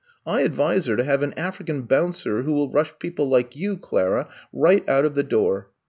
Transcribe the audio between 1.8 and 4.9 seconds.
bouncer who will rush people like you, Clara, right